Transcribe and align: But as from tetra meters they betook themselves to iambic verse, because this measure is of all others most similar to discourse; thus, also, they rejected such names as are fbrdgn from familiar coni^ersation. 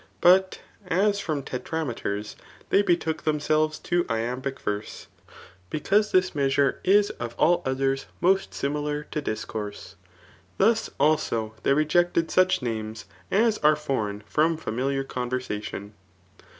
But 0.19 0.61
as 0.87 1.19
from 1.19 1.43
tetra 1.43 1.85
meters 1.85 2.35
they 2.71 2.81
betook 2.81 3.21
themselves 3.21 3.77
to 3.81 4.03
iambic 4.09 4.59
verse, 4.59 5.05
because 5.69 6.11
this 6.11 6.33
measure 6.33 6.79
is 6.83 7.11
of 7.19 7.35
all 7.37 7.61
others 7.67 8.07
most 8.19 8.51
similar 8.51 9.03
to 9.11 9.21
discourse; 9.21 9.97
thus, 10.57 10.89
also, 10.99 11.53
they 11.61 11.73
rejected 11.75 12.31
such 12.31 12.63
names 12.63 13.05
as 13.29 13.59
are 13.59 13.75
fbrdgn 13.75 14.23
from 14.23 14.57
familiar 14.57 15.03
coni^ersation. 15.03 15.91